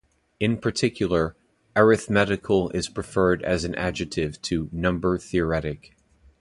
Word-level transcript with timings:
In 0.39 0.57
particular, 0.57 1.35
"arithmetical" 1.75 2.71
is 2.71 2.89
preferred 2.89 3.43
as 3.43 3.65
an 3.65 3.75
adjective 3.75 4.41
to 4.41 4.67
"number-theoretic". 4.71 5.95